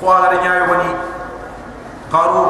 [0.00, 0.90] khwara nyaay woni.
[2.10, 2.42] Qaru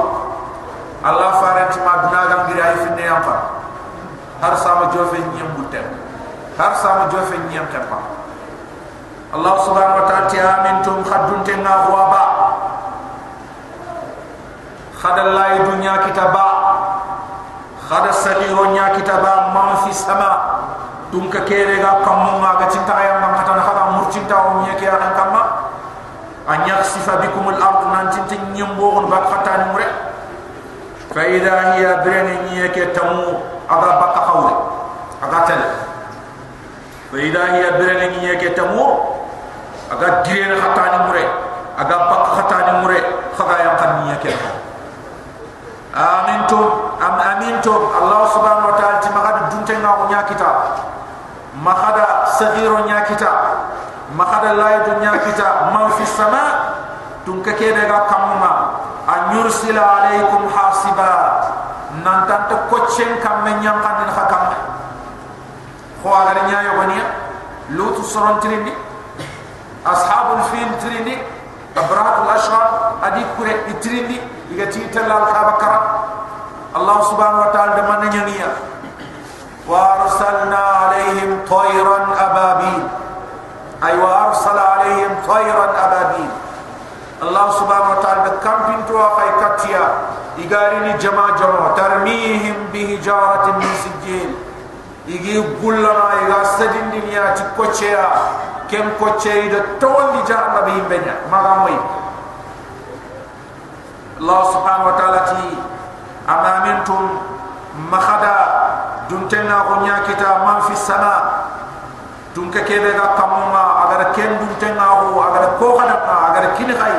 [1.04, 3.20] allah faranti ma duna gam gira ay finne yam
[4.40, 5.85] har sama jofe nyem butem
[6.57, 8.01] har sama jofe nyem kepa
[9.37, 12.25] allah subhanahu wa ta'ala ti amintum khadun tenna huwa ba
[15.01, 16.46] lay dunya kitaba.
[17.91, 20.30] Khadal sagiro nya kitaba ma fi sama.
[21.11, 23.21] Dum ka kere ga kam ma ga cinta ayam
[26.51, 29.87] an yakhsifa bikum al ard nan cinta nyembo on ba khata ni mure
[31.15, 33.38] fa idha hiya birani nya ke tamu
[33.70, 34.55] aga bakka khawle
[35.23, 35.62] aga tel
[37.15, 38.98] fa idha hiya birani nya ke tamu
[39.95, 41.24] aga dire khata ni mure
[41.79, 42.98] aga bakka khata ni mure
[43.38, 44.35] khaga yang kan nya ke
[45.95, 46.66] amintum
[46.98, 50.55] am amintum allah subhanahu wa ta'ala timagad duntenga ko nya kitab
[51.62, 53.07] mahada saghiro nya
[54.16, 56.74] ما خد الله الدنيا كتا ما في السماء
[57.27, 58.52] تونك كده غا كمما
[59.09, 61.12] أن يرسل عليكم حاسبا
[62.04, 64.44] نانتان تكوشن كم من يام قد نخا كم
[66.04, 67.06] خو أغرنيا يغنيا
[67.70, 68.72] لوت سرون تريني
[69.86, 71.18] أصحاب الفيل تريني
[71.76, 74.18] أبرات الأشرار أدي كوري تريني
[74.50, 75.80] يغتي تلال خابا كرا
[76.76, 78.48] الله سبحانه وتعالى دمان نيانيا
[79.68, 82.88] وارسلنا عليهم طيرا أبابيل
[83.84, 86.30] أي وأرسل عليهم طيرا أبابيل.
[87.22, 89.84] الله سبحانه وتعالى بكامبين توا فاي كاتيا
[90.38, 94.30] إيغاريني جما جما ترميهم بهجارة من سجيل.
[95.08, 98.06] إيغي قلنا إيغا سجن دنيا تكوشيا.
[98.70, 101.78] كم كوشيا إذا تولي جارنا بهم بنا مغامي
[104.20, 105.48] الله سبحانه وتعالى تي
[106.28, 107.02] أما منتم
[107.92, 108.38] مخدا.
[109.10, 111.49] دمتنا غنيا كتا من في السماء.
[112.41, 114.80] Dun ke kebe ga kamuma agar ken duntenga
[115.12, 115.96] ko agar ko kada
[116.33, 116.97] agar kini khay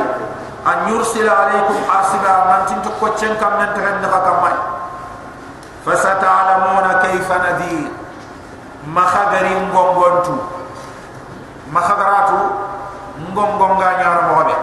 [0.69, 4.53] an yursila alaykum hasiba man tin ko chen kam nan tan da kamai
[5.81, 7.89] fasata'lamuna kayfa nadir
[8.85, 10.37] makhagari ngongontu
[11.73, 12.37] makhagaratu
[13.33, 14.55] ngongonga nyara mobe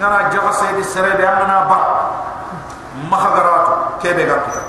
[0.00, 1.78] ngana jaga sedi serebe amana ba
[3.12, 4.64] makhagaratu kebe ga kita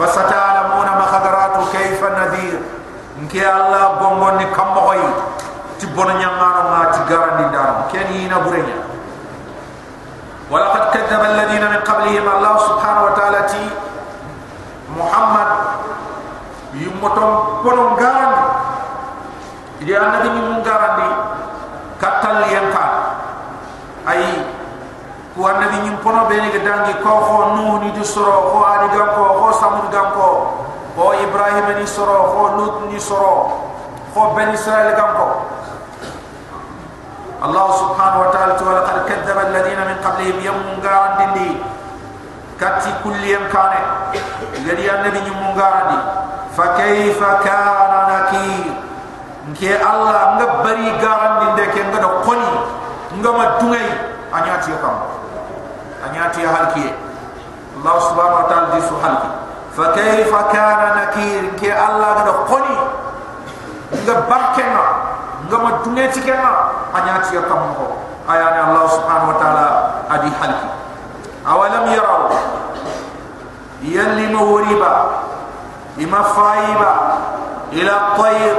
[0.00, 1.54] فستعلمون ما خضرات
[3.24, 5.08] nke Allah bombon ni kambo hoyi
[5.78, 8.78] ti bono nyamara ma ti garandi daro ken ina burenya.
[10.50, 13.62] Wala qad kadzaba min qablihim Allah subhanahu wa ta'ala ti
[14.96, 15.50] Muhammad.
[16.74, 18.60] Yumotom bono garandi
[19.88, 21.08] ya annabi ni mun garandi
[21.96, 22.84] katal yanka
[24.04, 24.44] ay
[25.32, 29.08] ko annabi ni pono be ni gadangi ko ho nuhu ni dusoro ko adi gam
[29.16, 30.28] ko ho samud gam ko
[31.00, 33.48] خو إبراهيم ني سورو خو لوط ني سورو
[34.14, 35.28] خو بني اسرائيل كانكو
[37.44, 41.50] الله سبحانه وتعالى تولى قد كذب الذين من قبلهم يوم غاندي
[42.60, 43.72] كاتي كل يوم كان.
[44.60, 45.98] الذي النبي يوم غاندي
[46.56, 48.72] فكيف كان نكير؟
[49.56, 52.52] كي الله مغبري غاندي ديك نغدو كوني
[53.24, 53.84] نغما دوغي
[54.36, 54.98] أنياتي كام
[56.12, 56.92] أنياتي حالكي
[57.80, 59.30] الله سبحانه وتعالى دي سو حالكي
[59.75, 62.75] fa kayfa kana nakir ke Allah gada qoni
[64.05, 64.85] nga barkena
[65.49, 66.53] nga ma duneti kenna
[66.95, 69.67] anyati kam ko ayani Allah subhanahu wa ta'ala
[70.09, 70.69] adi halki
[71.45, 72.31] awalam yaraw
[73.85, 74.91] yalli mawriba
[75.99, 76.91] bima faiba
[77.75, 78.55] ila tayr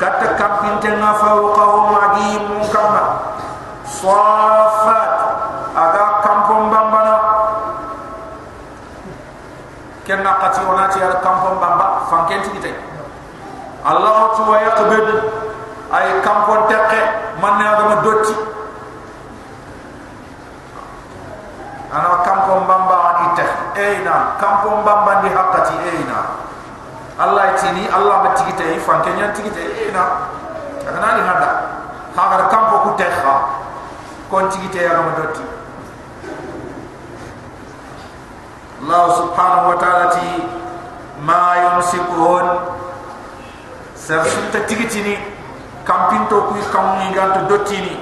[0.00, 3.04] katta kampinte nga fawqahum agim kama
[3.86, 5.09] صافات
[10.51, 12.75] ati onati ar kampon bamba fanketi kite
[13.87, 15.07] allah tu wa yaqbid
[15.95, 16.99] ay kampon tekke
[17.39, 18.35] man na dama dotti
[21.87, 23.45] ana kampon bamba ani te
[23.79, 29.63] eina kampon bamba ni eh, hakati eina eh, allah tini allah ba tikite fankenya tikite
[29.87, 30.03] eina
[30.83, 31.49] kana ni hada
[32.11, 33.35] Hagar kampo ku te kha
[34.27, 35.60] kon tikite ya dama dotti
[38.87, 40.27] ta'ala ti
[41.21, 42.45] ma yumsikun
[43.93, 45.17] sar sunta tigitini
[45.85, 47.99] kampinto ku kamni ganto dottini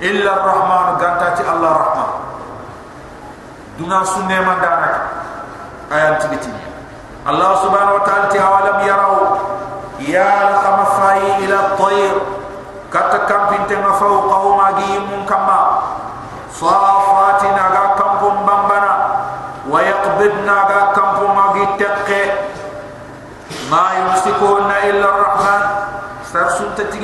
[0.00, 2.10] illa arrahman ganta ti Allah rahman.
[3.78, 4.90] Duna sunne mandana
[5.90, 6.62] ayan tigitini
[7.26, 8.19] Allah subhanahu wa ta'ala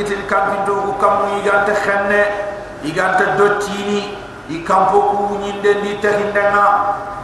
[0.04, 1.14] الكامبين دوغو كم
[1.44, 2.25] يغانت خنة
[2.84, 6.66] يغانت دوتيني i kampo ku nyinde ni tahindenga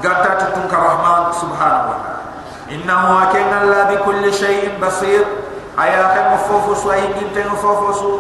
[0.03, 2.23] gata tutun ka rahman subhanahu wa ta'ala
[2.67, 5.23] innahu akenna la bi kulli shay'in basir
[5.79, 8.11] aya kan fofu su ay ginte fofu su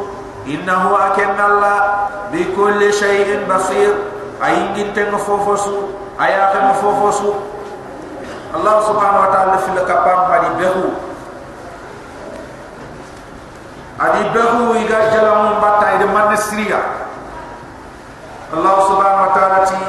[0.47, 1.75] innahu akenna la
[2.31, 3.91] bi kulli shay'in basir
[4.39, 5.75] ay ginte fofu su
[6.15, 7.31] aya kan fofu su
[8.55, 10.95] allah subhanahu wa ta'ala fil kapam mari behu
[14.01, 16.81] adi bahu iga jalamu bata ide manne siriga
[18.53, 19.81] Allah subhanahu wa ta'ala ti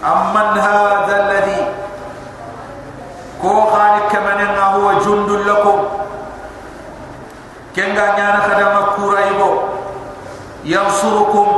[0.00, 1.60] amman hadha alladhi?
[3.36, 5.84] Ko khani kamana na huwa jundul lakum.
[7.76, 9.50] Kenga nyana kadama kura ibo.
[10.64, 11.48] Yansurukum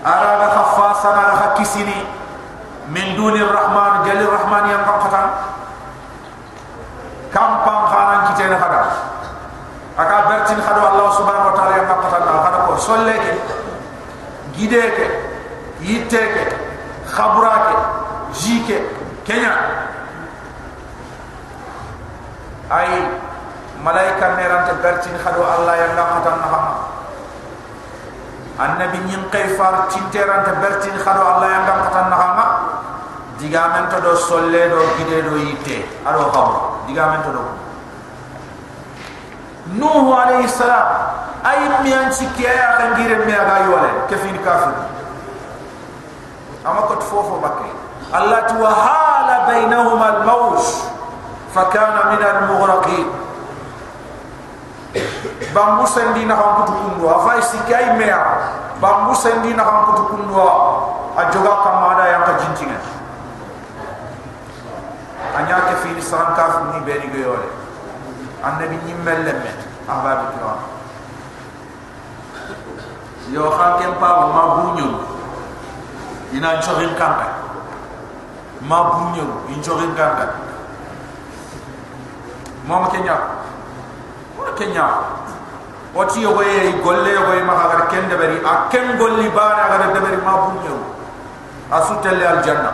[0.00, 2.00] arada khaffasan hakisini
[2.88, 4.88] min duni rahman jalil rahman yang
[12.86, 13.24] سولك
[14.54, 15.06] gideke
[15.82, 16.44] yitteke
[17.10, 17.74] khaburake
[18.30, 18.78] jike
[19.26, 19.50] kenya
[22.70, 22.90] ay
[23.82, 26.74] malaika nerante gartin khado allah ya ngamatan nahama
[28.62, 32.46] annabi nyin qayfar tinterante bertin khado allah ya ngamatan nahama
[33.42, 37.42] digamen to do solle do gide do yitte aro khabra digamen to do
[39.74, 41.03] nuhu alayhi salam
[41.46, 44.72] أي ميان سكيا يا خنجر ميا غايوله كفين كافر
[46.66, 47.58] أما قد فوفو بك
[48.14, 50.58] الله توهال بينهما الموج
[51.54, 53.06] فكان من المغرقين
[55.54, 58.20] بامو سندي نهام كتكندوا أفاي سكيا ميا
[58.82, 60.50] بامو سندي نهام كتكندوا
[61.18, 62.78] أجوا كم هذا يانك جنتين
[65.38, 67.50] أنيا كفين سان كافر مي بيني غايوله
[68.44, 69.56] أنا بني ملمن
[69.90, 70.73] أحباب الكرام
[73.32, 74.92] yo xa pawa ma buñon
[76.32, 77.26] ina coxin kanka
[78.60, 80.26] ma buñon in coxin kanka
[82.66, 83.28] moma ke ñaako
[84.38, 85.04] wona ke ñaako
[85.94, 90.18] woti yogoye golle yogoye maxa gara ken deɓeri a ken golli baane a gara deɓeri
[90.24, 90.80] ma buñon
[91.70, 92.72] a sutelle aljanna.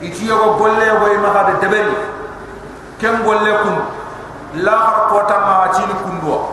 [0.00, 1.94] Iti yogo golle yogoye maxa da deɓeri
[3.00, 3.78] ken golle kun.
[4.54, 6.51] Laxar kotanga a cini kunduwa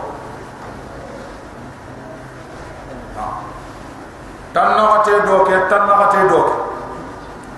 [4.54, 5.54] tan naxate doke.
[5.70, 6.54] Tan naxate doke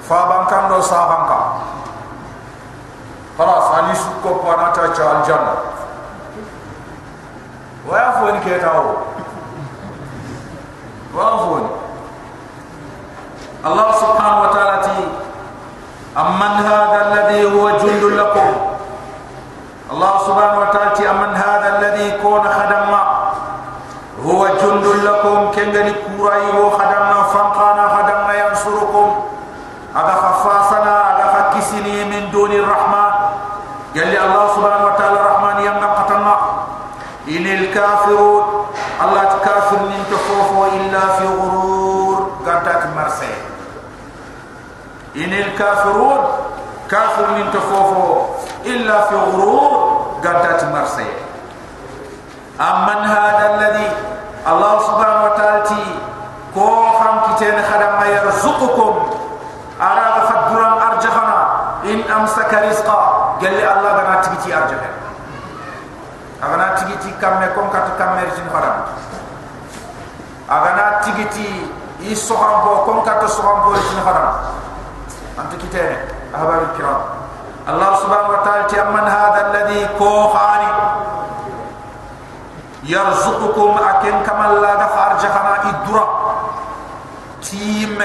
[0.03, 1.45] faban kam do saban kam
[3.39, 5.55] خلاص اني سكو باناتا تشال جنة
[7.89, 8.85] وافون كيتاو
[11.15, 11.65] وافون
[13.67, 14.99] الله سبحانه وتعالى تي
[16.21, 18.51] أمن هذا الذي هو جند لكم
[19.93, 22.93] الله سبحانه وتعالى تي أمن هذا الذي كون خدم
[24.27, 29.09] هو جند لكم كنغني كوراي هو خدمنا فانقانا خدمنا ينصركم.
[29.97, 33.13] أغا خفافنا أغا خكسني من دون الرحمن.
[33.97, 36.37] قال الله سبحانه وتعالى الرحمن يمنا قتلنا.
[37.29, 38.43] إن الكافرون
[39.03, 42.31] الله تكافر من تفوفوا إلا في غرور.
[42.47, 43.35] قرتات مرسي.
[45.17, 46.21] إن الكافرون
[46.91, 48.15] كافر من تفوفوا
[48.65, 49.71] إلا في غرور.
[50.25, 51.11] قرتات مرسي.
[52.61, 53.89] أمن هذا الذي
[54.43, 54.79] الله
[67.22, 68.76] تجيتي كم كم كات كم مرجين خدم
[70.52, 71.68] أغنا تجيتي
[72.00, 74.28] يسوهم بو كم كات سوهم بو رجين خدم
[75.40, 75.98] أنت كتين
[76.36, 77.02] أحباب الكرام
[77.70, 80.72] الله سبحانه وتعالى أمن هذا الذي كو خاني
[82.84, 86.06] يرزقكم أكن كما لا دفع جهنا إدرا
[87.44, 88.02] تيم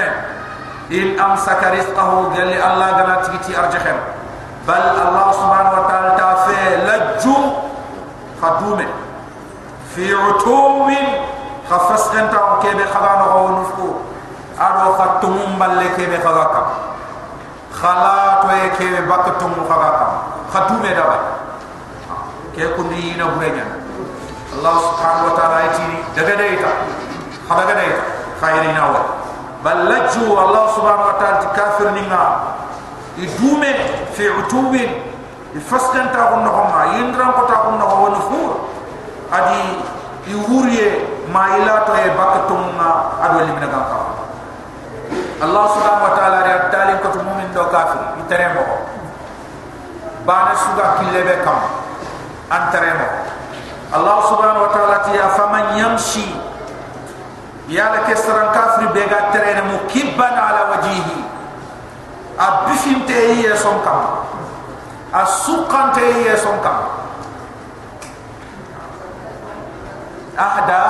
[0.91, 3.97] إن أمسك رزقه قال لي الله دنا تيتي أرجخم
[4.67, 7.35] بل الله سبحانه وتعالى تافي لجو
[8.41, 8.87] خدومه
[9.98, 10.94] في عتوم
[11.70, 13.88] خفس انت وكيب خلانه هو نفكو
[14.60, 16.54] ادو خطم ختمم بلكيب خلاك
[17.82, 20.00] خلاك وكيب بكتم خلاك
[20.54, 21.18] ختم دابا.
[22.56, 23.66] كيكوني نبرنا
[24.52, 25.98] الله سبحانه وتعالى يتيني.
[26.16, 26.72] دغدايتا
[27.50, 28.02] خدغدايتا
[28.40, 28.94] خيرنا و
[29.64, 32.40] بل لجو الله سبحانه وتعالى كافر نينا.
[33.18, 33.74] يدومه
[34.16, 34.76] في عتوب
[35.54, 38.67] الفسقن تاغن ما يندرن كتاغن نغو ونفور.
[39.28, 39.60] adi
[40.32, 42.90] iwurie ma ila to e bakatunga
[43.22, 44.18] adu elimina gampa
[45.38, 48.18] Allah subhanahu wa ta'ala ri attali ko to mumin do kafir.
[48.26, 48.90] Itaremo
[50.26, 51.62] bana suga kilebe kam.
[52.50, 53.06] Antaremo
[53.94, 56.26] Allah subhanahu wa ta'ala ti afaman yamshi
[57.70, 61.22] ya la kesran kafir be ga terene mukibban ala wajihi.
[62.38, 64.26] Abisinte ye sonkam
[65.14, 67.07] asukante ye sonkam
[70.38, 70.82] ahda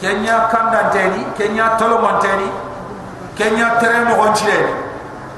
[0.00, 2.00] kenya kanda teni kenya tolo
[3.36, 4.66] kenya tere mo gonchire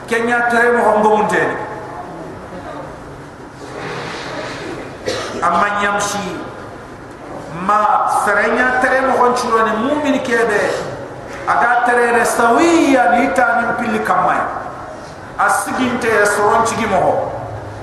[0.06, 1.56] kenya tere mo hongo monteni
[5.42, 6.25] amma nyamshi
[7.66, 10.61] ma serenya tere mo gonchiro ni mu'min kebe
[11.46, 14.40] aga tere re sawiya ni ta ni pilli kamay
[15.38, 17.30] asiginte soronchi gi mo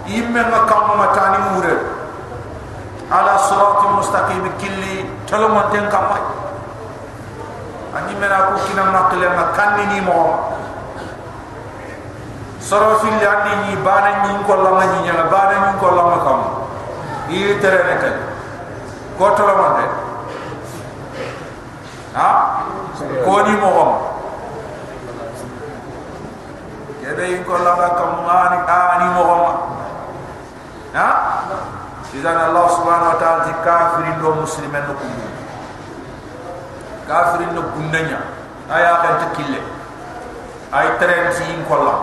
[0.08, 2.01] yimme ma kam ma tani mure
[3.12, 6.24] ala sirati mustaqim killi talomon ten kamay
[7.92, 10.20] ani mena ko kinam nakle ma kanni ni mo
[12.64, 16.04] soro fil yandi ni bana ni ko la ma ni nya bana ni ko la
[16.08, 16.40] ma kam
[17.28, 18.16] yi tere ne tan
[19.20, 19.86] ko tolo man de
[22.16, 22.30] ha?
[23.28, 23.72] Ko ni mo
[27.22, 29.36] yin ko la ka mani ani mo ko
[30.96, 31.08] ha
[32.12, 35.28] idan allah subhanahu wa ta'ala ti kafirin do muslimen no kundu.
[37.08, 38.20] Kafirin no kundanya
[38.68, 39.62] aya kan te kille.
[40.76, 41.96] Ay tren ci yin ko la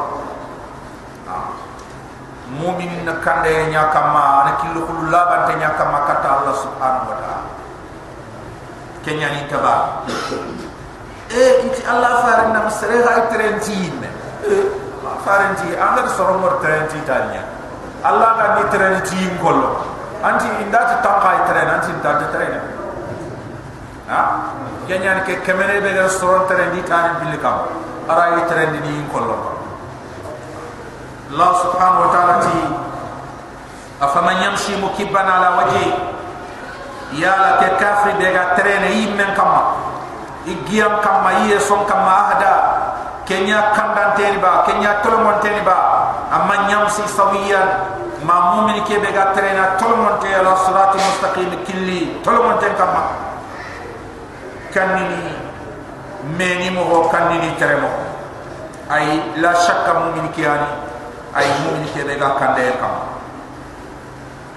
[2.48, 7.16] mu'min na kande nya kama na killu kullu labante nya kama kata Allah subhanahu wa
[7.20, 7.44] ta'ala.
[9.04, 9.76] Kenya ni taba.
[11.28, 14.08] E inti Allah farin na masere ha trenti me.
[15.28, 17.44] Farin ti anga soro mor trenti tanya.
[18.00, 19.77] Allah ga ni trenti ngollo
[20.22, 22.48] anti inda ti tanqa itere anti inda ti tere
[24.08, 24.20] ha?
[24.88, 27.68] Genyan ke kemene be restaurant tere ni tan bilika
[28.08, 29.36] ara itere ni ni kollo
[31.28, 32.58] Allah subhanahu wa ta'ala ti
[34.00, 35.86] afaman yamshi mukibban ala waji
[37.20, 39.76] ya la ke kafri be ga tere ni men kama
[40.48, 42.54] igiyam kama iye son kama ahda.
[43.28, 46.08] Kenya kandanteni ba kenya tolomonteni ba.
[46.32, 47.97] Amman yamshi sawiyan
[49.01, 53.03] بيغا ترين تلمون تي على صراط مستقيم كلي تلمون تين كما
[54.73, 55.21] كنني
[56.37, 57.89] ميني مهو كنني ترمو
[58.91, 60.93] أي لا شك مؤمن كياني
[61.33, 62.93] ay mu'min ke be ga kande kam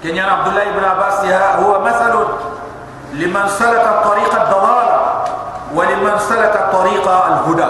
[0.01, 2.21] kenya abdullah ibn abbas ya huwa mathalu
[3.17, 4.89] liman salaka tariqa ad-dalal
[5.73, 7.69] wa liman salaka tariqa al-huda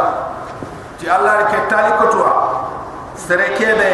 [0.99, 2.19] ti allah ke tali ko to
[3.15, 3.91] sere ke be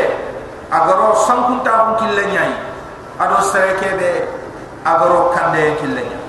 [0.72, 2.54] agaro sankunta hon kille nyai
[3.20, 4.12] ado sere ke be
[4.86, 6.24] agaro kande kille nyai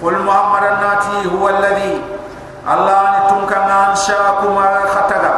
[0.00, 2.02] qul muhammadan nati huwa alladhi
[2.66, 4.56] allah ni tunkan anshaakum
[4.94, 5.34] khataga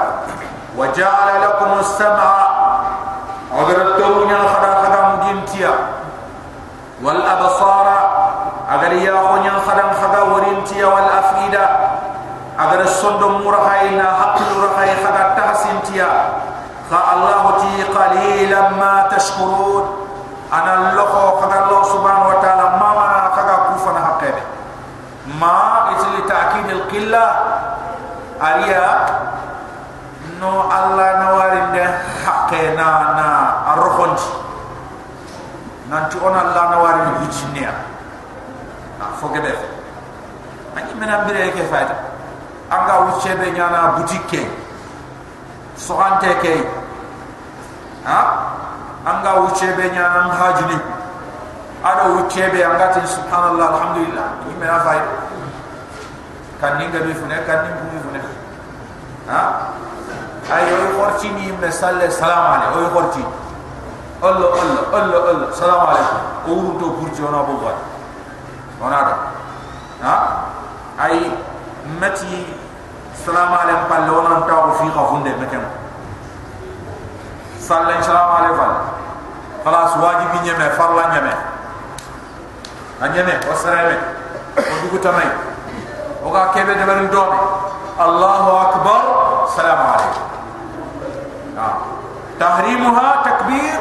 [0.79, 2.31] وجعل لكم السمع
[3.63, 5.71] اگر تو نیا خدا خدا مدینتیا
[7.03, 7.87] والابصار
[8.71, 11.69] اگر یا خنیا خدا خدا ورینتیا والافئده
[12.59, 16.25] اگر سند مرخینا حق رخی خدا تحسنتیا خا
[16.93, 19.85] الله تي قليلا ما تشكرون
[20.53, 24.35] انا الله خدا الله سبحانه وتعالى ما ما خدا كفنا حقه
[25.41, 25.59] ما
[25.91, 27.27] اتل تاكيد القله
[28.43, 28.89] اريا
[30.41, 31.85] no alla nawari de
[32.25, 33.27] hakke na na
[33.73, 34.29] arrohonti
[35.89, 37.73] nanti on alla nawari ni hichinia
[38.99, 39.53] na foge be
[40.77, 41.97] ani mena bire ke fayta
[42.71, 44.43] anga wuche be nyana boutique
[45.77, 46.55] so ante ke
[48.06, 48.20] ha?
[49.06, 50.76] Anga wuche be nyana hajini
[51.84, 54.28] ado wuche be anga tin subhanallah alhamdulillah.
[54.46, 55.24] Ni mena fayta
[56.60, 58.20] kan ninga bi fune kan ninga bi fune.
[59.32, 59.42] Ha?
[60.52, 63.24] Ay oy xorti ni me salle salam ale oy xorti
[64.22, 65.48] allo allo allo allo.
[65.56, 67.80] Salam alaykum o wuru to burti ona bo wat
[68.84, 69.16] ona da
[70.04, 70.14] ha?
[71.00, 71.32] Ay
[72.00, 72.46] mati
[73.16, 75.64] salam alaykum palle ona ta ko fi khafunde meken
[77.69, 78.73] salle salam alaykum
[79.65, 81.35] خلاص واجب نيمه فرلا نيمه
[83.03, 83.97] انيمه وسرمه
[84.61, 85.29] ودغ تمي
[86.25, 87.41] وغا كيبه دبرن دومي
[88.01, 89.01] الله اكبر
[89.57, 90.25] سلام عليكم
[92.41, 93.81] تحريمها تكبير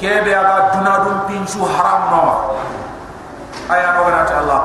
[0.00, 2.22] kebe aga dunadun pinju haram no.
[3.68, 4.62] Aya no gana ta allah.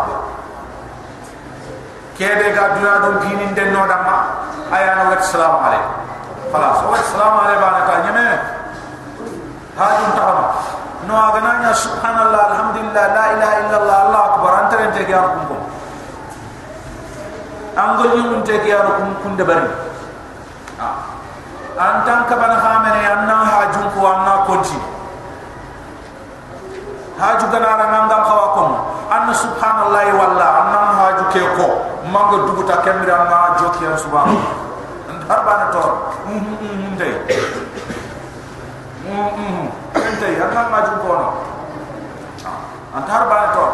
[2.16, 4.48] Kebe ga dunadun pinin den no dama.
[4.72, 5.80] Aya no wa salam ale
[6.56, 8.28] fala so wa salam ale bana na ta nyame
[9.76, 10.46] hadun ta ba
[11.06, 15.20] no aga na subhanallah alhamdulillah la ilaha illa allah allah akbar antare je ga
[15.52, 15.58] ko
[17.76, 19.68] angol nyum je ga ko kun de bari
[20.80, 21.16] ah.
[21.76, 23.35] Antan ka ban ha anna
[27.20, 28.72] haju ganara nangam khawa kom.
[29.12, 31.68] Anna subhanallahi walla anna haju ke ko
[32.12, 34.54] manga duguta kemira ma joti an subhanallah
[35.10, 35.84] and harbana to
[36.96, 37.14] ndey
[40.18, 41.42] ndey anna haju ko ya mm, mm,
[41.80, 42.50] mm, no.
[42.96, 43.66] And harbana to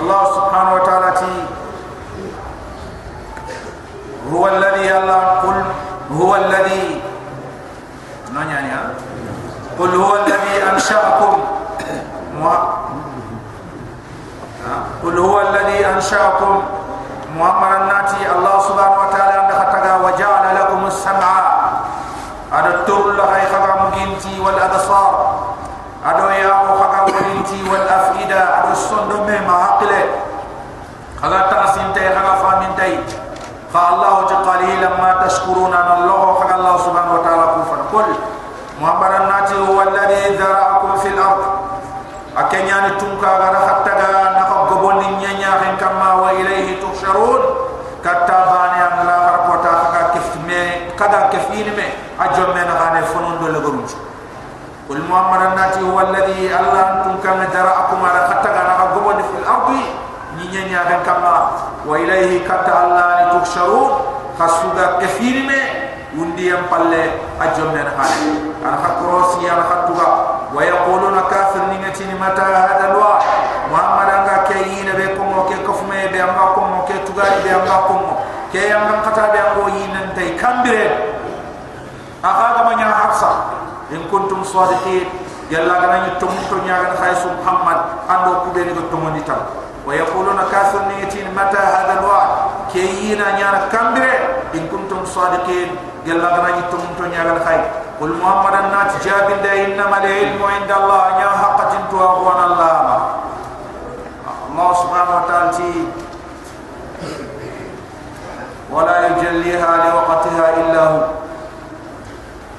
[0.00, 1.32] allah subhanahu wa ta'ala ti
[4.30, 5.58] huwa alladhi allah kul
[6.18, 6.99] huwa alladhi
[9.80, 11.40] قل هو الذي أنشأكم.
[15.04, 16.62] قل هو الذي أنشأكم.
[17.36, 21.32] مؤمرا ناتي الله سبحانه وتعالى نخطقا وجعل لكم السمع.
[22.52, 25.12] أدو التول لغي خبا جنتي والأبصار.
[26.06, 28.40] أدو ياهو خبا جنتي والأفئدة.
[28.58, 30.04] أدو السندو مهما عقلة
[31.22, 32.98] خبا تأسين تي خبا فامين تي.
[33.74, 37.78] فالله تقالي لما تشكرون أن الله خبا الله سبحانه وتعالى كفر.
[37.92, 38.08] قل
[38.80, 39.09] محمد
[43.19, 43.91] اكنيان تونكا غدا حتى
[44.39, 47.39] نخ غبون نيا هن كما واليه تحشرون
[48.03, 51.87] كتابان ان لا ربوتا كيف مي كدا كفين مي
[52.19, 53.89] اجو من غاني فنون دو لغروج
[54.89, 59.69] قل محمد الناتي هو الذي الله انتم كان ذرأكم على حتى نخ غبون في الارض
[60.37, 61.51] نيا نيا هن كما
[61.85, 63.91] واليه كتا الله تحشرون
[64.39, 65.63] خسوغا كثير من
[66.19, 68.15] وندي يمبالي أجل من هذا
[68.65, 73.21] أنا خكروسي أنا خطوغا ويقولون كافر نيمتين متى هذا الوعد
[73.71, 78.01] محمد أنغا كيين بكم وكي كفمي بأمغاكم وكي تغاري بأمغاكم
[78.53, 80.91] كي يمغن قطع بأمغو يننتي كامبرين
[82.25, 83.23] أخاغ من يحفظ
[83.91, 85.05] إن كنتم صادقين
[85.51, 87.77] يلا غنا يتمون تنيا خايس محمد
[88.09, 89.41] أندو كبيري بتمون تام
[89.87, 92.27] ويقولون كافر نيتين متى هذا الوعد
[92.73, 94.11] كيينا نيانا كامبري
[94.55, 95.69] إن كنتم صادقين
[96.07, 97.63] قال لغنا يتم تنيا الخير
[98.01, 102.75] قل محمد النات جاب دا إنما العلم عند الله يا حق تنتوا أغوان الله
[104.51, 105.69] الله سبحانه وتعالى
[108.71, 111.01] ولا يجليها لوقتها إلا هو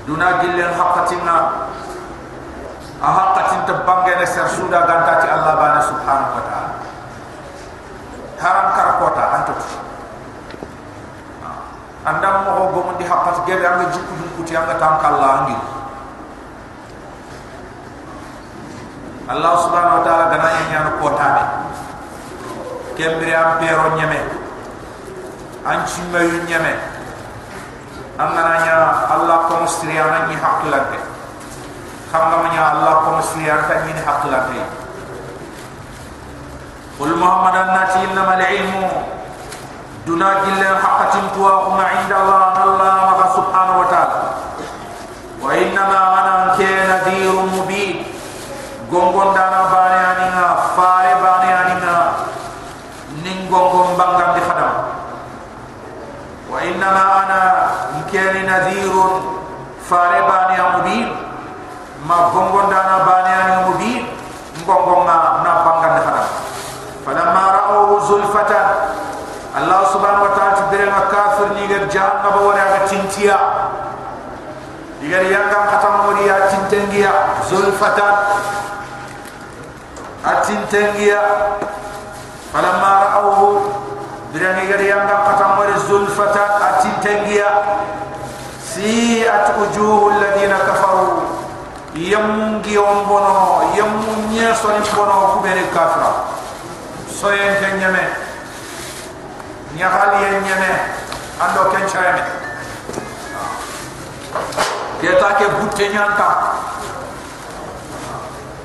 [0.07, 1.37] دون قل الحق تنا
[3.05, 6.67] أحق تنتبانغ نسر سودا غانتاتي الله بانا سبحانه وتعالى
[8.41, 9.61] haram karakota antut
[12.07, 12.37] andam
[12.72, 15.58] bo mo di hapat gebe am jikko dum kuti am tam kala ngi
[19.32, 21.44] allah subhanahu wa taala dana en nyaano ko tabe
[23.02, 24.20] kembre am pero nyame.
[25.66, 26.74] An chimba yu nyame.
[28.18, 28.78] Am na nya
[29.10, 31.00] allah ko mustri am ni hakku lante
[32.12, 34.62] xam nga nya allah ko mustri am tan ni hakku lante
[37.00, 39.21] qul muhammadan nati innamal ilmu.
[40.08, 41.52] دنا جل حق تنتوا
[41.84, 44.22] عند الله الله سبحانه وتعالى
[45.42, 47.96] وإنما أنا كي نذير مبين
[48.92, 51.98] gongon dana bane aninga fare bane aninga
[53.24, 54.76] ning gongon bangam di khadam
[56.52, 57.42] wa innama ana
[58.04, 59.40] nkeni nadhirun
[59.88, 61.08] fare bane mubin
[62.04, 64.02] ma gongon dana bane aninga mubin
[64.68, 65.16] gongon na
[73.12, 73.38] tiya
[75.04, 78.08] igari yanga khatam wori ya tintengiya zulfata
[80.24, 81.20] atintengiya
[82.56, 83.50] falamma ra'awhu
[84.32, 86.44] dirang igari yanga khatam wori zulfata
[86.80, 87.50] atintengiya
[88.72, 91.28] si atujuhu alladhina kafaru.
[91.92, 96.24] Yamungi ombono yamunya soni bono kubere kafra.
[97.12, 98.08] Soyen kenyame.
[99.76, 100.72] Nyakhali yenyame
[101.36, 102.41] ando kenchayame
[105.01, 106.31] keta ke butte nyanta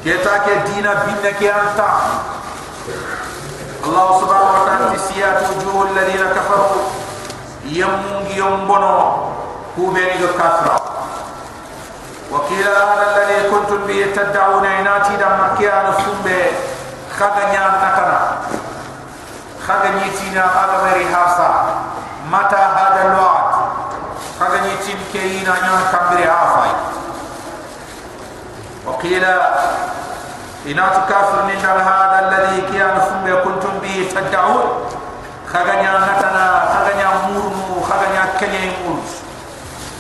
[0.03, 1.89] keta ke dina binne ke anta
[3.81, 6.85] Allah subhanahu wa ta'ala fi siyat wujuh alladhina kafaru
[7.65, 8.95] yamungi yombono
[9.75, 10.77] kubeni ga kafra
[12.31, 16.43] وقيل هذا الذي كنتم به تدعون عيناتي دم كيان سنبه
[17.19, 18.19] خدنيا نتنا
[19.67, 21.49] خدني تينا هذا مري هاسا
[22.31, 23.34] متى هذا الوعد خدني تين
[25.22, 26.72] كينا نيو كبر عافاي.
[28.86, 29.24] وقيل
[30.66, 34.64] إنا تكافر من هذا الذي كيان فم كنتم به تدعون.
[35.52, 39.02] خغنيا نتنا خغنيا مورمو خغنيا كنيا مورمو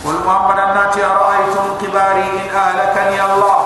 [0.04, 3.58] قل محمد الناتي أرأيتم كباري إن أهلكني الله؟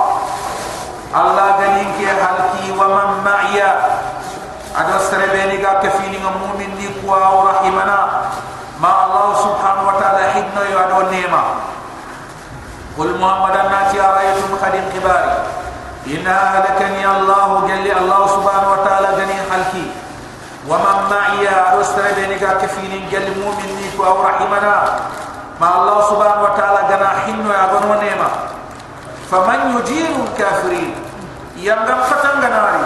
[1.16, 3.62] الله قلينك أهلكي ومن معي؟
[4.76, 8.09] أدو سربيني كفيني مؤمن دي قوى ورحمنا
[13.19, 15.31] محمد الناتي أرأيتم خدين كباري
[16.07, 19.85] إن هلكني الله جل الله سبحانه وتعالى جني خلقي
[20.69, 24.75] ومن معي أرسل بينك كفين جل مؤمن أو رحمنا
[25.61, 27.63] ما الله سبحانه وتعالى جنا حن يا
[28.03, 28.29] نيمة
[29.31, 30.95] فمن يجير الكافرين
[31.57, 32.85] يمغم فتن غناري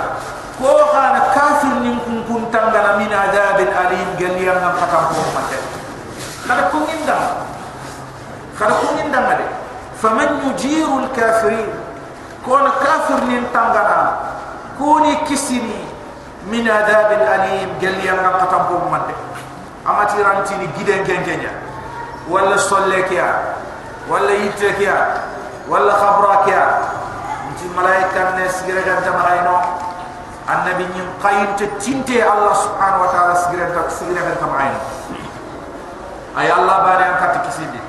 [0.60, 5.24] ko khana kafir nin kun kun tangana min adabin alim gali yang ngam kata ko
[5.32, 5.56] mate
[6.44, 7.48] kada kun inda
[8.60, 9.53] kada kun inda ngade
[10.04, 11.70] faman yujiru al kafirin
[12.46, 14.18] ko na kafir nin tangana
[14.78, 15.76] kuni kisini
[16.48, 19.16] min adabin alim gali yang ngam kata ko mate
[19.86, 21.52] amati ranti ni giden gengenya
[22.32, 23.60] wala solle kiya
[24.08, 24.98] wala yitte kiya
[25.68, 26.64] wala khabra kiya
[27.54, 29.58] nti malaika ne sigira ganta mahayno
[30.50, 34.78] النبي نيم قاين تتنتي الله سبحانه وتعالى سجرن سجرن كمعين
[36.42, 37.83] أي الله باري أنك تكسيدي فمن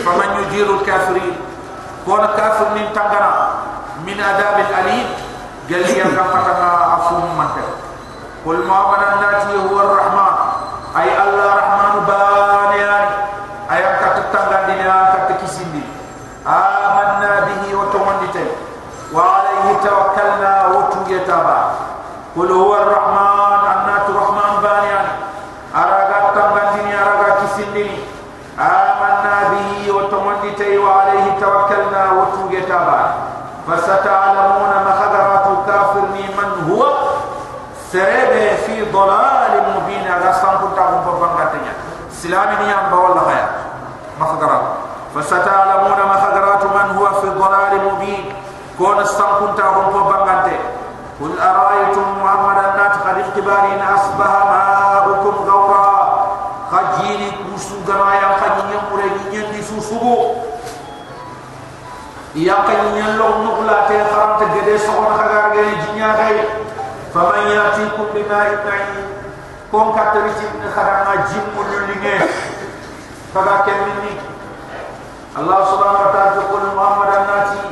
[0.00, 1.36] Faman yujirul kafiri
[2.08, 3.60] Kona kafir min tanggara
[4.08, 5.08] Min adab al-alib
[5.68, 6.64] Gali yang kapatan
[6.96, 7.76] Afum mantel
[8.40, 10.28] Kul mawana nati huwa rahma
[10.96, 12.80] Ay Allah rahman bani
[13.68, 15.84] Ayam tak tertanggar Dini tak terkisim di
[16.48, 18.48] Amanna bihi wa tumanditai
[19.12, 21.58] Wa alaihi tawakalna Wa tujataba
[22.32, 23.01] Kul huwa rahma
[42.82, 43.48] نيام بوالله خير
[44.20, 44.62] مخدرات
[45.14, 48.34] فستعلمون مخدرات من هو في ضلال مبين
[48.78, 50.60] كون السانكو تاغم ببانغاتنيا
[51.20, 55.92] قل أرأيتم محمد النات قد اختبارين أصبح ماؤكم غورا.
[56.72, 60.34] خجيني كوسو خجيني مريني يندي سوسوغو.
[62.34, 66.48] يا قيني اللغ نقلا تيخرم تجدي سخون خغار غير جنيا غير.
[67.14, 69.06] فمن يأتيكم بماء معين.
[69.72, 72.20] كون كاتريتي من خرم جيم ملولين
[73.34, 74.12] فغا كمني
[75.38, 77.64] الله سبحانه وتعالى يقول محمد الناتي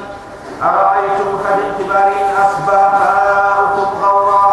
[0.63, 4.45] أرأيتم قد اختبارين أصبح ماؤكم غورا؟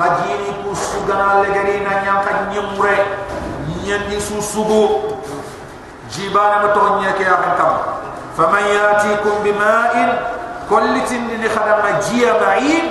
[0.00, 2.98] خجيني كوسو غنا لغرينا نيانكا نيموري.
[3.68, 5.16] نياني سوسوغو.
[6.12, 7.76] جيبانا متونيا كي أخنكم
[8.38, 9.94] فمن يأتيكم بماء
[10.70, 12.86] كل تندن خدم جيا معين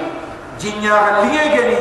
[0.60, 1.78] جنيا لغيني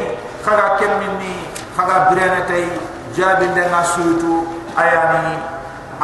[0.47, 1.37] خغا كم مني
[1.79, 2.69] خغا برينتي
[3.17, 4.35] جابين دنا سوتو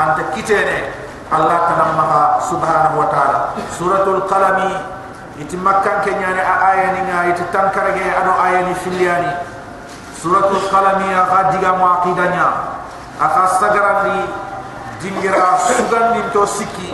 [0.01, 0.89] anta kitene
[1.31, 3.39] Allah tanamaha subhanahu wa ta'ala.
[3.79, 4.73] Suratul qalami
[5.39, 9.31] iti makkan kenyani a ayani nga iti tankarage ano ayani filiani
[10.19, 12.49] suratul qalami a gajiga mu akidanya
[13.23, 14.27] aka sagarandi
[15.05, 16.91] dingira sugandi to siki.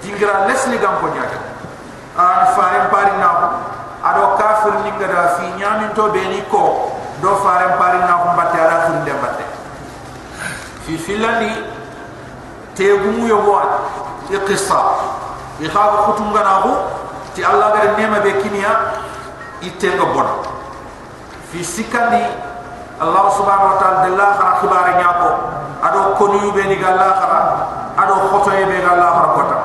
[0.00, 1.38] Dingira lesli gam ko nyaka
[2.16, 3.46] an faren pari na ko
[4.00, 6.88] ado kafir ni gada fi nyami to be ni ko
[7.20, 8.88] do faren pari na ko batte ara
[10.88, 11.67] fi filandi
[12.78, 13.58] tegumu yogo
[14.46, 14.78] qissa.
[15.58, 16.72] E khaw khutum gana ko
[17.34, 19.02] ti allah gare nema be kiniya
[19.58, 20.26] itenga bon
[21.50, 22.22] fi sikandi
[23.02, 25.30] allah subhanahu wa ta'ala de la khara khibare nyako
[25.82, 27.40] ado konu yube ni galla khara
[27.98, 29.58] ado khoto yebe galla khara kota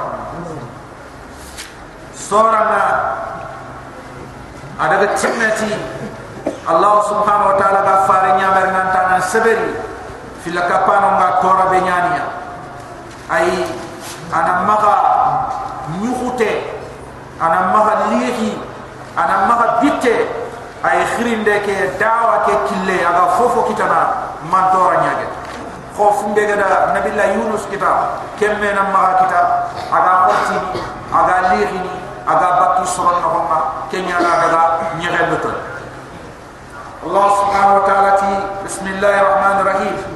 [2.18, 2.84] soranga
[4.82, 5.78] adaga tinnati
[6.66, 9.78] allah subhanahu wa ta'ala ga fare nyamer nantana seberi
[10.42, 12.26] fil kapano nga tora be nyaniya
[13.34, 13.66] أي
[14.34, 14.96] ana maga
[16.02, 16.52] nyukute
[17.38, 18.58] ana maga lihi
[19.14, 20.26] ana maga bitte
[20.82, 25.28] ay khirinde ke dawa ke kille aga fofo kitana mantora nyage
[25.94, 27.98] خوف بيغدا نبي الله يونس كتاب
[28.42, 29.48] كم من ما كتاب
[29.94, 30.58] أغا قرتي
[31.14, 31.94] أغا ليغني
[32.26, 33.60] اغا باكي سرن نغما
[33.94, 34.64] كنيا اغا
[34.98, 35.54] نيغلتو
[37.06, 38.12] الله سبحانه وتعالى
[38.66, 40.13] بسم الله الرحمن الرحيم.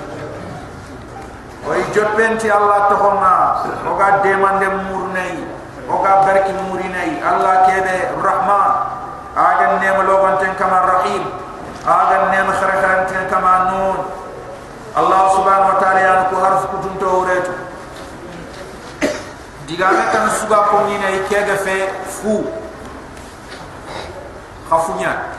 [1.69, 3.33] oy joppenti allah toxonga
[3.91, 5.35] oga demande murnei
[5.91, 8.71] oga barki murinei allah kebe rahman
[9.35, 11.23] agan nema logonten kama rahim
[11.87, 13.97] agan nema xarexaranten kama nun
[14.95, 17.53] allah subhanahu wa taala yan ku harf kutunto wuretu
[19.67, 21.77] digame kan suga kominei kege fe
[22.07, 22.47] fu
[24.71, 25.36] xafuñat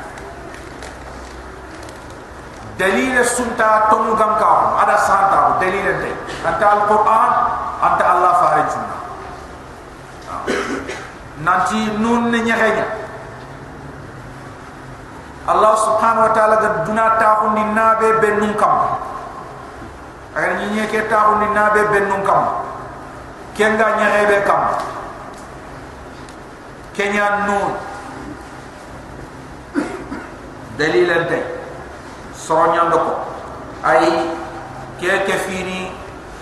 [2.78, 6.04] دليل السنتا تونغام كاو ادا سانتا دليل انت
[6.46, 7.32] انت القران
[7.82, 8.72] انت الله فارج
[11.44, 12.86] نانتي نون ني نخهنا
[15.48, 18.78] الله سبحانه وتعالى قد دنا تاخو ني نابي بنون كام
[20.36, 22.44] اغير ني ني كي تاخو ني نابي بنون كام
[23.56, 24.62] كينغا ني خيبه كام
[26.96, 27.70] كينيا نون
[30.78, 31.57] دليل انتي
[32.48, 33.12] soronya ndoko
[33.84, 34.08] ay
[34.96, 35.92] ke ke fini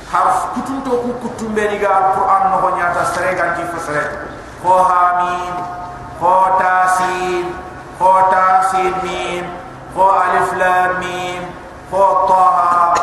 [0.07, 4.31] harf kutunto ku kutumbe ni ga alquran no honya ta sere gan ki fasare
[4.63, 5.55] ko hamim
[6.23, 7.51] ko tasin
[7.99, 9.45] ko tasin mim
[9.99, 11.43] ko alif lam mim
[11.91, 12.95] ko taha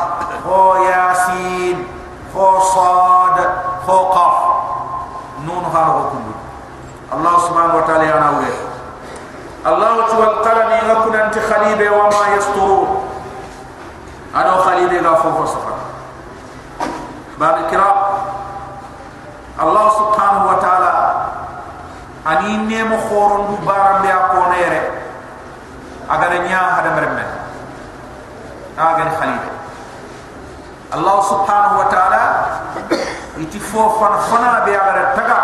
[0.48, 1.84] ko yasin
[2.32, 3.36] ko sad
[3.84, 4.38] ko qaf
[5.44, 6.34] nun har ko kullu
[7.12, 8.56] allah subhanahu wa ta'ala yana wure
[9.68, 12.83] allah wal qalam yakun anti khalibe wa ma yasturun
[14.34, 15.74] khalibe ga fofo safa
[17.34, 17.98] بعد كرام
[19.58, 20.94] الله سبحانه وتعالى
[22.30, 24.82] أني نيم خورن بارم بيا كونيري.
[26.14, 27.26] أغر نيا هذا مرمى
[28.80, 29.44] أغر خليل.
[30.94, 32.24] الله سبحانه وتعالى
[33.38, 35.40] يتفو فن فنا بيا غر تغا.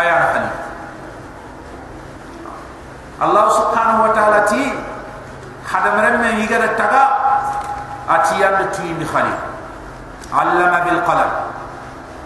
[0.00, 0.56] أيان خليل.
[3.22, 4.64] الله سبحانه وتعالى تي
[5.70, 7.04] هذا مرمى يغر تغا.
[8.08, 9.34] أتيان تي بخلي
[10.32, 11.30] علم بالقلم.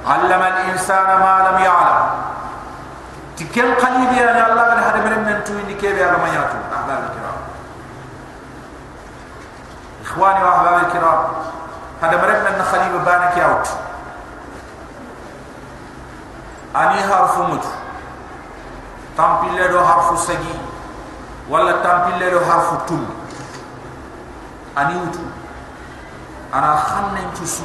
[0.07, 2.07] علم الإنسان ما لم يعلم.
[3.37, 7.01] تكن قليل يا الله من هذا من من تو ني كيف يا ما ياتو أحباب
[7.09, 7.39] الكرام.
[10.05, 11.21] إخواني وأحباب الكرام
[12.03, 13.69] هذا مرن من خليل بانك يأوت.
[16.77, 17.71] أني هارف mutu
[19.17, 20.55] تنبيل له هارف سجي.
[21.51, 23.05] ولا تنبيل له هارف تول
[24.79, 25.31] أني وطول
[26.53, 27.63] ana xamne ci su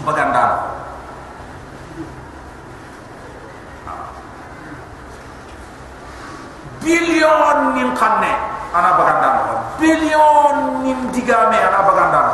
[6.81, 8.31] billion nin xamne
[8.73, 9.37] ana bagandal
[9.81, 12.27] billion nin digame ana bagandal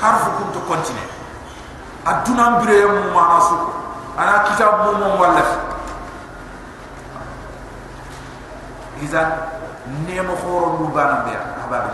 [0.00, 1.08] harfu kum to continue
[2.04, 3.56] aduna mbire mu mana su
[4.18, 5.42] ana kitab mu mo wala
[9.02, 9.28] izan
[10.06, 11.32] nemo khoro mu bana be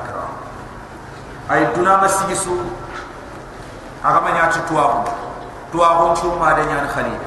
[0.06, 0.13] kiram
[1.48, 2.56] ay duna ma sigisu
[4.04, 5.04] aga ma nyaati tuwa
[5.72, 7.22] tuwa ko ci ma de nyaan khalid.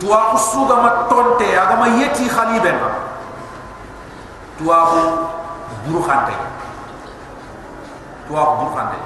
[0.00, 2.90] Tuwa ko suga ma tonte aga ma yeti khalibe ma
[4.58, 5.00] tuwa ko
[5.86, 6.34] buru khante.
[8.26, 8.98] Tuwa ko buru khante.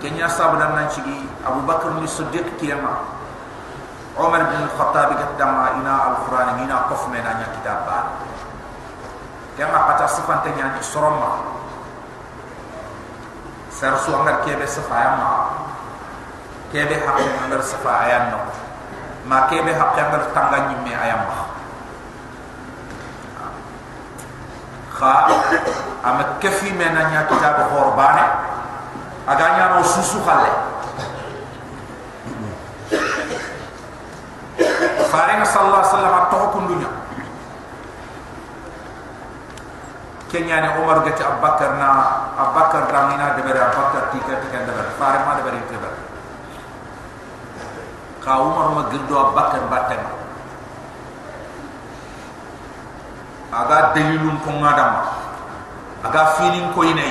[0.00, 1.00] Kenya sabana nan ci
[1.44, 3.16] abu bakr ni siddiq kiyama
[4.16, 7.48] umar bin al-khattab gatama ina al-quran ina qaf me na nya
[9.56, 11.40] yang apa sifante nya ni soroma
[13.72, 15.32] ser su angar kebe sifa ayam ma
[16.68, 17.16] kebe hak
[17.64, 18.40] sifa ayam no
[19.24, 21.44] ma kebe hak angar tangga nyimme ayam ma
[24.96, 25.16] kha
[26.04, 28.24] am kefi mena nya kitab khorbane
[29.24, 30.52] aganya no susu khale
[35.08, 36.90] farenga sallallahu alaihi wasallam to kundunya
[40.36, 41.88] kenya ne umar gati abakar na
[42.36, 45.98] abakar ramina de bere abakar tika tika de bere fare ma de bere de bere
[48.20, 50.04] ka umar ma girdo abakar batem
[53.56, 55.16] aga dalilun ko ngadam.
[56.06, 57.10] Aga feeling ko inay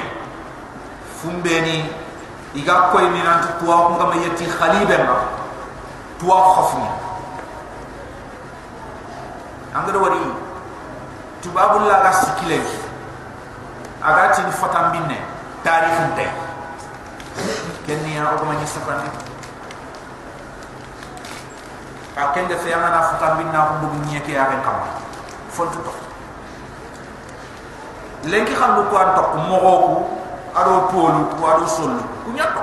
[1.20, 1.84] fumbe ni
[2.56, 5.16] iga ko ni nan tuwa ko ngam yeti khalibe ma
[6.22, 6.88] tuwa khofni
[9.76, 10.22] angado wari
[11.44, 12.62] tubabullah ga sikile
[14.06, 15.18] agati ni fatam binne.
[15.66, 16.26] Tarikh nte
[17.86, 19.10] kenni ya o mani safandi
[22.16, 24.78] ka kende fe yana fatam binna ko bugu nyeke ya ben kam
[25.50, 25.94] fontu to
[28.30, 29.94] lenki xamlu ko an tok mo ko ku
[30.54, 32.30] ado polu ko ado solu ku.
[32.32, 32.62] Nyato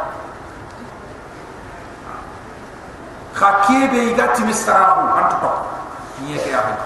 [3.35, 5.57] kha kebe igati mi an tok.
[6.23, 6.79] Nyeke ya ben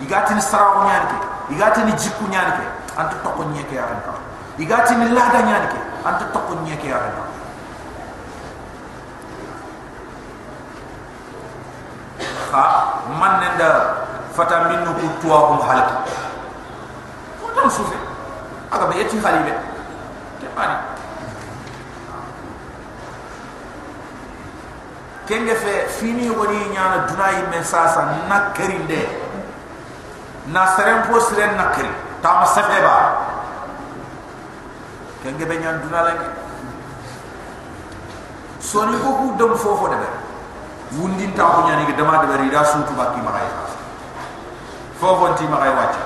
[0.00, 1.16] igati ni sarahu nyanke
[1.52, 2.64] igati ni jikku nyanke
[2.96, 4.00] anta tokko nyeke ya ran
[4.58, 7.14] igati ni lada nyani ke anta tokko nyeke ya ran
[12.52, 12.64] ha
[13.18, 13.70] man nenda
[14.34, 15.96] fata minnu ku tuwa ko halaka
[17.40, 17.96] ko tan sufe
[18.70, 19.54] aga be yeti khalibe
[20.42, 20.76] ke mani
[25.30, 29.06] kenge fe fini woni nyana dunay men sasa nakarinde
[30.50, 32.96] na serem po siren nakari tama sefe ba
[35.22, 36.12] kenge be nyan duna la
[38.60, 39.96] soni ko ku dem fofo de
[40.96, 43.48] wundin ta ko nyani dama de bari da sutu ma kay
[45.00, 46.04] fofo ti ma kay wacha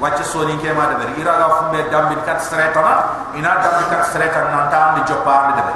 [0.00, 2.94] wacha soni ke ma de bari ira ga fumbe dambi kat streta na
[3.34, 5.74] ina dambi kat streta na ta andi jopa de de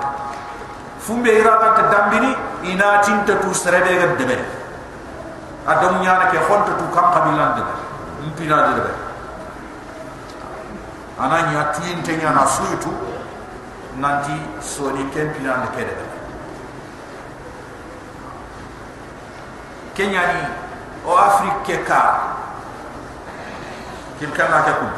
[0.99, 4.37] fumbe iraga ta dambini ina tinta tu serebe ga debe
[5.67, 7.73] adam nyana ke honta tu kam kabilan debe
[8.33, 9.04] mpina debe
[11.19, 12.91] ananya tuin tenya na suitu
[14.03, 15.95] nanti soni ken pina de kede
[19.95, 20.41] kenya ni
[21.07, 22.01] o afrique ka
[24.19, 24.89] kin kana ka ku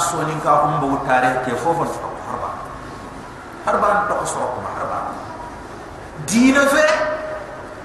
[0.00, 1.84] soni ka humbo tare ke fofo
[3.68, 5.04] harban to so ko harban
[6.24, 6.84] dina fe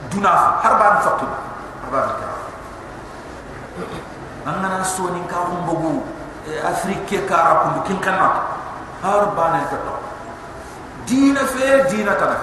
[0.08, 1.28] duna harban fakki
[1.84, 2.28] harban ka
[4.47, 6.12] nangana so ni ka hum bogu
[6.65, 8.43] afrique ka rapu kin kanna
[9.01, 9.93] harban to to
[11.06, 12.38] dina fe dina ta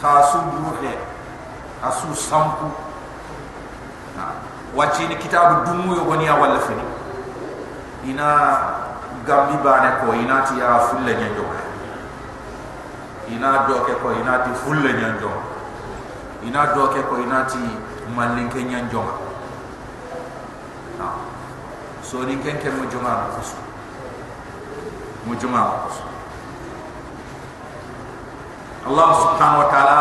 [0.00, 0.96] khasu buhe
[1.82, 2.66] asu sampu.
[4.74, 6.82] Wacce ni kitabu dumu yo goni ya wala fini.
[8.08, 8.58] Ina
[9.26, 11.44] gambi bane ko ina ti ya fulle nyanjo
[13.30, 15.30] ina doke ko ina ti fulle nyanjo
[16.42, 17.58] ina doke ko ina ti
[18.16, 19.02] malinke nyanjo
[22.12, 23.60] سوري كان كان مجمع مقصر
[25.26, 26.04] مجمع مقصر
[28.86, 29.98] الله سبحانه وتعالى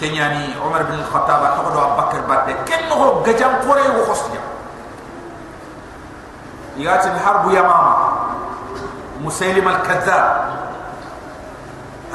[0.00, 4.42] كان يعني عمر بن الخطاب أخبر أبو بكر بعد كان نغرب قجام قري وخصية.
[6.76, 7.96] يأتي الحرب يا ماما
[9.20, 10.26] مسلم الكذاب.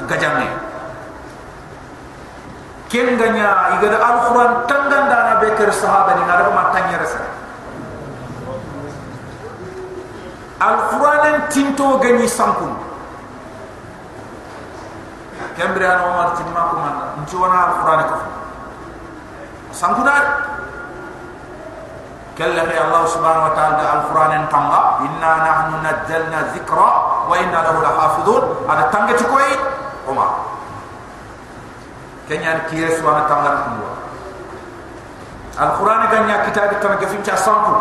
[0.09, 0.49] قجامي
[2.91, 7.42] كن غنيا يقدر القرآن تنغن دانا بكر الصحابة نغرب ما تنغرسه
[10.63, 12.71] alquran en tinto gani sankum
[15.59, 18.15] kembre an omar timma ko man nti wana alquran ko
[19.75, 20.23] sankum dar
[22.39, 26.89] kalla ya allah subhanahu wa ta'ala alquran en tamba inna nahnu nazzalna dhikra
[27.29, 29.59] wa inna lahu lahafizun ada tanga ci koy eh?
[30.09, 30.31] omar.
[32.25, 33.85] Kanya ki yesu wana tanga ko
[35.59, 37.77] alquran ganya kitab tanga fi ci sankum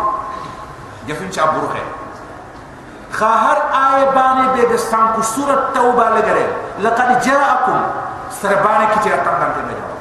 [1.07, 1.71] jafin ci aburu
[3.21, 6.49] ay bani be de sanku surat tauba legare.
[6.81, 8.03] Laqad ja'akum.
[8.33, 9.93] Sarbani kitab tangar tan gafin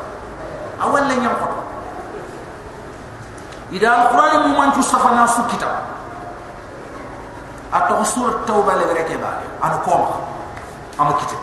[0.82, 1.46] awal le nyam ko
[3.70, 5.70] ida Al-Quran mu man chu safana su kitab
[7.70, 9.94] ato surat tauba legare ke ba an ko
[10.98, 11.40] am kitab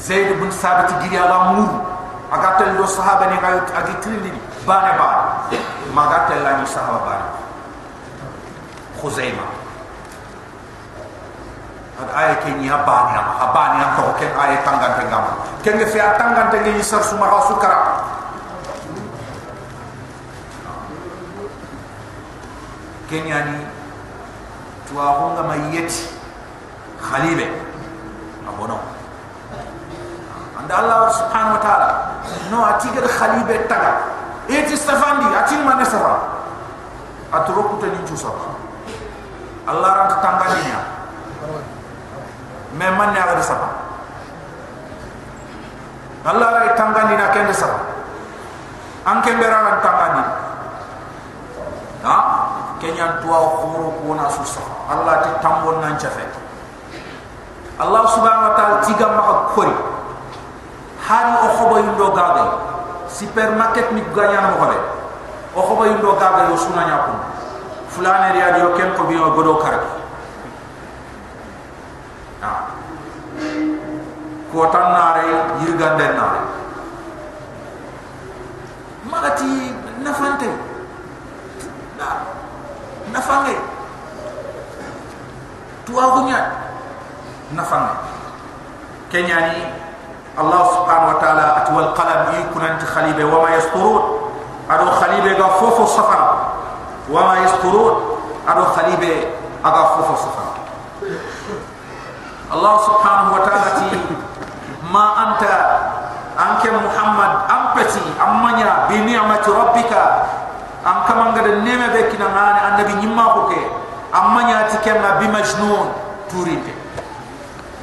[0.00, 1.68] zaid bin sabit giri ala mur
[2.32, 4.32] agatel do sahaba ni kayut agi trili
[9.00, 10.90] bane ba magatel la ni sahaba bane
[11.40, 15.24] khuzaima ad ay ke ni habani am habani am to ke ay tangan te ngam
[15.62, 18.04] ke nge fi tangan te ngi sar suma rasu kara
[23.08, 23.66] kenyani
[24.88, 26.08] tuwa honga mayeti
[27.00, 27.48] khalibe
[28.48, 28.78] abono
[30.60, 31.90] anda allah subhanahu wa ta'ala.
[32.50, 34.04] No atigar khalibe taga
[34.50, 36.14] eti safandi atin man safa
[37.32, 38.28] aturo kuta ni chusa
[39.70, 40.80] allah ran tangani ya
[42.74, 43.68] me man ya ada safa
[46.26, 47.78] allah ran tangani na kende safa
[49.06, 50.22] anke beraran tangani
[52.02, 52.16] ha
[52.82, 56.26] kenyan tuwa khuru kuna susa allah ti tambon nan chafe
[57.80, 59.72] Allah subhanahu wa ta'ala tiga maka kori
[61.00, 62.44] hari o khobo yundo gaga
[63.08, 64.76] supermarket ni ganya mo hobe
[65.56, 67.12] o khobo yundo gaga yo suna nya ko
[68.00, 69.84] فلان رياض يوكن قبي وبدو كارك
[74.52, 75.28] كوتان ناري
[75.68, 76.40] يرغان دين ناري.
[79.12, 80.52] مغتي نفانتي
[83.14, 83.56] نفانتي
[85.86, 86.52] توابنيا
[87.52, 87.94] نفانتي
[89.12, 89.62] كنياني
[90.38, 94.02] الله سبحانه وتعالى أتوى القلب يكون أنت خليبة وما يسطرون.
[94.70, 96.49] أدو خليبة غفوف السفر
[103.46, 103.88] ta'ala ti
[104.90, 105.54] ma anta
[106.38, 110.04] anke Muhammad ampati amanya bi ni'mati rabbika.
[110.84, 113.60] Am kamanga de neme be kina ngane annabi nyimma ko ke
[114.16, 115.92] amanya ti kenna bi majnun
[116.32, 116.72] turite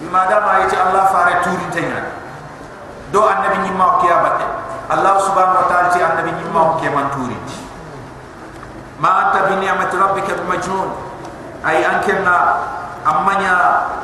[0.01, 2.09] bima dama yati allah fare turi tenya
[3.13, 4.45] do annabi nyimma ko ya batte
[4.89, 7.37] allah subhanahu wa ta'ala ti annabi nyimma ko ke man turi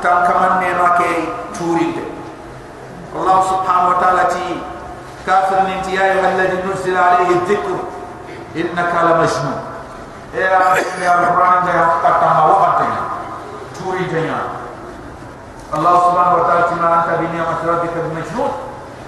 [0.03, 1.11] kan kaman ne no ke
[1.55, 2.05] turi de
[3.19, 4.63] allah subhanahu wa ta'ala ti
[5.27, 7.77] kafir min ti ya ayyuhal ladhi nuzila alayhi dhikr
[8.55, 9.59] innaka la majnun
[10.35, 12.87] ya ya qur'an da ya kata ma wa batte
[13.75, 14.07] turi
[15.69, 18.53] الله سبحانه وتعالى ما أنت بنعمة ربك بمجنون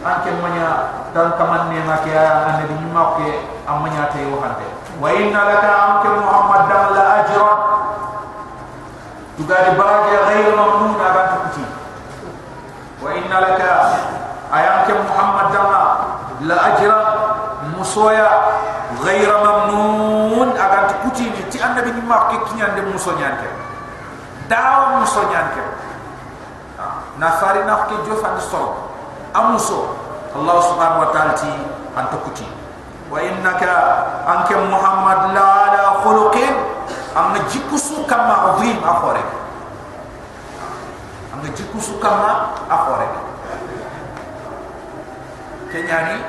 [0.05, 3.33] أنك من يا دان كمان نعمة يا النبي ما كي
[4.95, 7.45] أم من يا تيو خانته وإن لك أنك محمد دم لا أجر
[9.39, 11.65] تقال باقي غير ممنون أبان تكتي
[13.03, 13.61] وإن لك
[14.55, 15.71] أيامك محمد دم
[16.41, 16.93] لا أجر
[17.79, 18.29] مصويا
[19.03, 23.31] غير ممنون أبان تكتي تي النبي ما كي كي عند مصويا
[24.51, 25.65] داو مصويا كي
[27.21, 28.73] na fari na ke jofa ni so
[29.37, 29.93] amuso
[30.33, 30.57] allah
[33.05, 33.75] subhanahu wa ta'ala ti antukuti wa innaka
[34.23, 36.55] anke muhammad la ala khuluqin
[37.19, 39.23] am jikusu kama azim akhore
[41.35, 43.09] am jikusu kama akhore
[45.75, 46.23] kenyani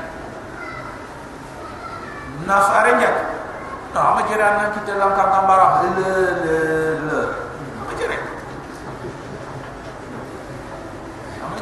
[2.50, 3.12] na fari nya
[3.94, 6.16] no ama jira na kita lang kambara le le
[7.06, 7.20] le
[7.82, 8.18] ama jira